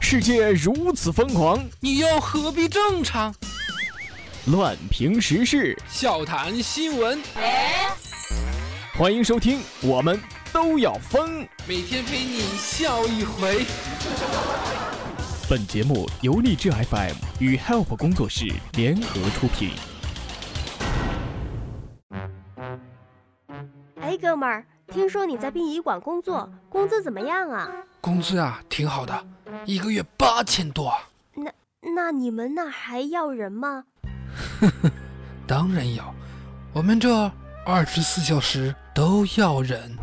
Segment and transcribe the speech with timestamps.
[0.00, 3.34] 世界如此疯狂，你又何必正常？
[4.46, 7.22] 乱评时事，笑谈新闻，
[8.94, 10.20] 欢迎收听，我们
[10.52, 11.46] 都要疯。
[11.68, 13.64] 每天陪你笑一回。
[15.48, 19.70] 本节目由荔枝 FM 与 Help 工作室联合出品。
[24.00, 27.70] 哎，哥们儿，听说你在殡仪馆工作，工资怎么样啊？
[28.00, 29.24] 工资啊，挺好的，
[29.64, 30.92] 一个月八千多。
[31.34, 31.52] 那
[31.94, 33.84] 那你们那还要人吗？
[34.60, 34.90] 呵呵，
[35.46, 36.12] 当然要，
[36.72, 37.30] 我们这
[37.64, 39.96] 二十四小时都要人。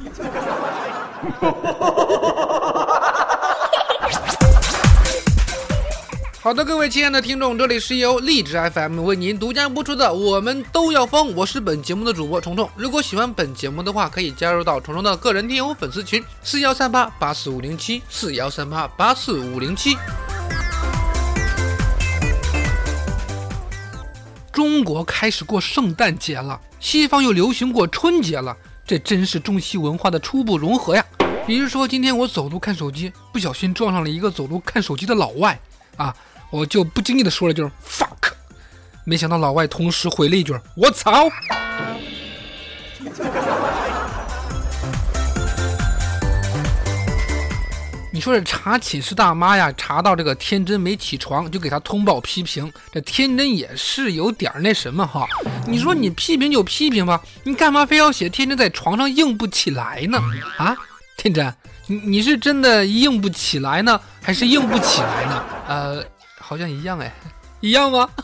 [6.42, 12.66] 好的，各位亲爱的听众，这里是由荔枝 FM 为您独家播出的《我们都要疯》，我是本节目的主播虫虫。
[12.74, 19.98] 如果喜欢本节目的话，可以加入到虫虫的个人听友粉丝群：四幺三八八四五零七四幺三八八四五零七。
[24.50, 31.04] 中国开始过圣诞节了，西方又流行过春节了，这真是中西文化的初步融合呀。
[31.46, 35.60] 比如说，今天我走路看手机，不小心撞上了一个走路看手机的老外，
[35.98, 36.16] 啊，
[36.50, 38.32] 我就不经意的说了句 “fuck”，
[39.04, 41.28] 没想到老外同时回了一句“我操”。
[48.12, 52.70] 你说这查寝室大妈呀，查到这个天真没起床，就给她通报批评。
[52.92, 55.26] 这天真也是有点那什么哈。
[55.66, 60.20] 你说你批评就批评吧，你干嘛非要写天真在床上硬不起来呢？
[60.58, 60.76] 啊，
[61.16, 61.54] 天真，
[61.86, 65.44] 你你是真的硬不起来呢，还是硬不起来呢？
[65.68, 66.04] 呃，
[66.50, 67.14] 好像一样哎，
[67.60, 68.10] 一样吗？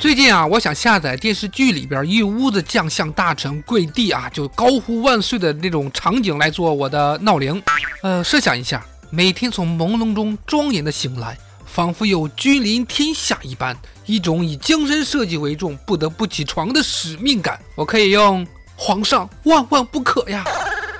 [0.00, 7.62] 最近啊，我想下载电视剧里边一屋子将相大臣跪地啊，就高呼万岁的那种场景来做我的闹铃。
[8.02, 17.60] 呃，设想一下，每天从朦胧中庄严的醒来，仿佛有君临天下一般，一种以江山社稷为重，不得不起床的使命感。
[17.76, 18.44] 我可以用
[18.76, 20.44] “皇上万万不可呀，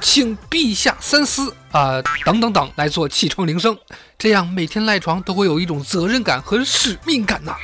[0.00, 3.76] 请陛下三思啊”等等等来做起床铃声，
[4.18, 7.54] 这样每天赖床都会有一种责任感和使命感呐。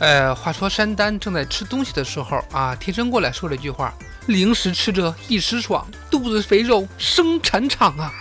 [0.00, 3.92] 呃，话说山丹正在吃东西的时候啊，天生过来说了一句话
[4.26, 8.12] ：“零食吃着一时爽，肚子肥肉生产厂啊。”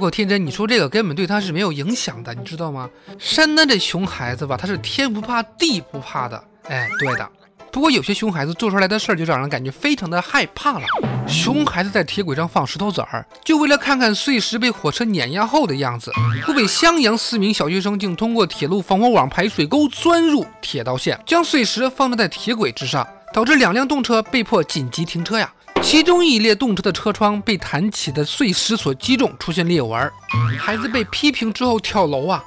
[0.00, 2.88] 不过天真，你说这个根本对他是没有影响的，你知道吗？
[3.18, 6.42] 山丹这熊孩子吧，他是天不怕地不怕的。
[6.70, 7.28] 哎，对的。
[7.70, 10.86] 不过有些熊孩子做出来的事儿就让人感觉非常的害怕了。
[11.28, 16.10] 熊孩子在铁轨上放石头子儿，就为了看看碎石被火车碾压后的样子。
[16.46, 25.52] 湖北襄阳四名小学生竟通过铁路防火网排水沟钻入铁道线，将碎石放置在铁轨之上，导致两辆动车被迫紧急停车呀。
[25.82, 30.10] 其中一列动车的车窗被弹起的碎石所击中，出现裂纹。
[30.58, 32.44] 孩子被批评之后跳楼啊！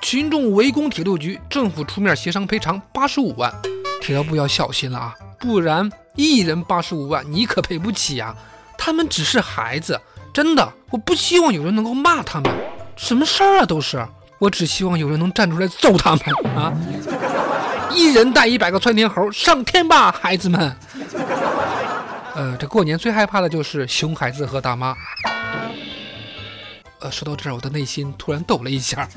[0.00, 3.52] 群众围攻铁路局，政府出面协商赔偿八十五万。
[4.00, 8.34] 铁道部要小心了啊，不然一人八十五万，你可赔不起呀！
[8.76, 10.00] 他们只是孩子，
[10.32, 12.54] 真的，我不希望有人能够骂他们。
[12.96, 14.06] 什么事儿啊，都是，
[14.38, 16.20] 我只希望有人能站出来揍他们
[16.54, 16.72] 啊！
[17.92, 20.76] 一人带一百个窜天猴上天吧，孩子们！
[22.38, 24.94] 呃，这过年最害怕的就是熊孩子和大妈。
[27.00, 29.08] 呃，说到这儿，我的内心突然抖了一下。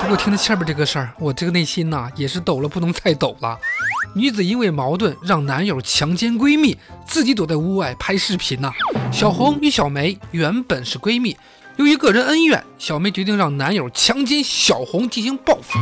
[0.00, 3.56] 不过听了下边这个事儿，我这个内心呐也是抖了，不能再抖了。
[4.16, 6.76] 女子因为矛盾让男友强奸闺蜜，
[7.06, 8.72] 自己躲在屋外拍视频呐。
[9.12, 11.36] 小红与小梅原本是闺蜜，
[11.76, 15.78] 由于个人恩怨，小梅决定让男友强奸小红进行报复。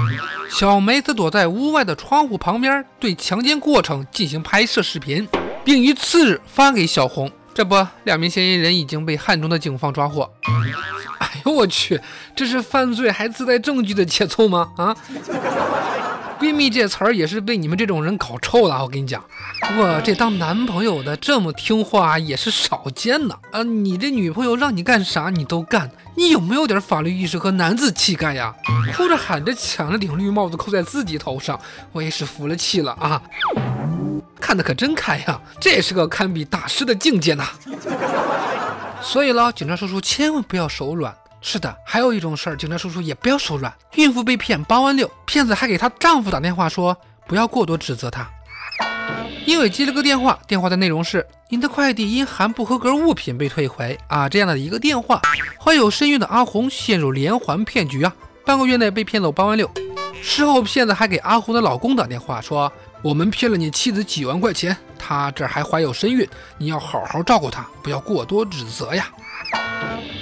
[0.50, 5.26] 小梅则躲在屋外的窗户旁边，对强奸过程进行拍摄视频，
[5.64, 7.30] 并于次日发给小红。
[7.52, 10.30] 这不，两名嫌疑人已经被汉中的警方抓获。
[11.18, 12.00] 哎呦我去，
[12.34, 14.70] 这是犯罪还自带证据的节奏吗？
[14.76, 14.96] 啊！
[16.38, 19.22] 闺蜜这词儿也是被你们这种人搞臭了，我跟你讲。
[19.60, 23.62] 不过这当男朋友的这么听话也是少见的啊！
[23.62, 28.54] 你这女朋友让你干啥你都干，你有没有点法律意识和男子气概呀？
[28.96, 31.60] 哭着喊着抢着顶绿帽子扣在自己头上，
[31.92, 33.20] 我也是服了气了啊！
[34.40, 37.44] 看得可真开呀，这也是个堪比大师的境界呢。
[39.02, 41.14] 所以呢，警察叔叔千万不要手软。
[41.40, 43.72] 是的，还有一种事儿，警察叔叔也不要手软。
[43.94, 46.94] 孕妇被骗八万六，骗子还给她丈夫打电话说
[47.26, 48.28] 不要过多指责她。
[49.46, 55.22] 因为接了个电话，电话的内容是您的快递因含不合格物品被退回啊，这样的一个电话。
[55.58, 58.14] 怀有身孕的阿红陷入连环骗局啊，
[58.44, 59.68] 半个月内被骗走八万六。
[60.22, 62.72] 事后骗子还给阿红的老公打电话说，
[63.02, 66.28] 我们骗了你妻子几万块钱，她这还怀有身孕，
[66.58, 69.08] 你要好好照顾她，不要过多指责呀。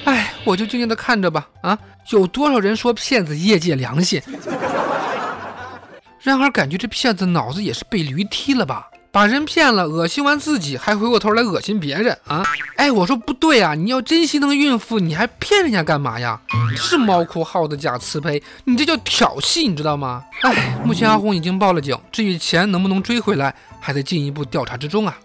[0.05, 1.49] 哎，我就静静的看着吧。
[1.61, 1.79] 啊，
[2.11, 4.23] 有多少人说骗子业界良心？
[6.21, 8.89] 然而感觉这骗子脑子也是被驴踢了吧？
[9.11, 12.45] 把人骗了，恶心完自己，还回过头来恶心别人啊！
[12.77, 13.75] 哎，我说不对啊！
[13.75, 16.41] 你要真心疼孕妇，你还骗人家干嘛呀？
[16.77, 20.23] 是猫哭耗子假慈悲，你这叫挑衅，你知道吗？
[20.43, 25.17] 哎，目前阿红已经报了警，至于钱能不能追回来，还在进一步调查之中啊。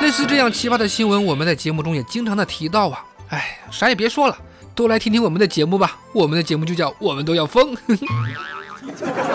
[0.00, 3.04] 类似这样奇葩的新闻，我们在节目中也经常的提到啊。
[3.30, 4.36] 哎，啥也别说了，
[4.74, 5.96] 都来听听我们的节目吧。
[6.12, 7.74] 我们的节目就叫《我们都要疯》。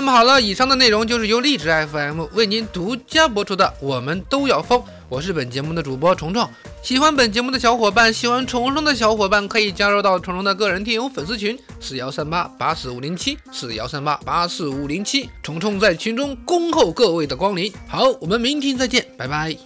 [0.00, 4.78] 那么好了，以上的内容就是由荔枝 FM 为您独家播出的《我们都要疯》，
[5.10, 6.48] 我是本节目的主播虫虫。
[6.82, 17.70] 喜欢本节目的小伙伴，喜欢虫虫的小伙伴，可以加入到虫虫的个人听友粉丝群四幺三八八四五零七四幺三八八四五零七，虫虫在群中恭候各位的光临。
[17.86, 19.50] 好，我们明天再见，拜拜。
[19.50, 19.58] 又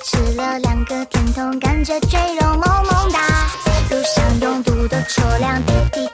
[0.00, 3.18] 吃了两个甜筒，感觉赘肉萌萌哒。
[3.88, 6.06] 路上拥堵的车辆滴滴。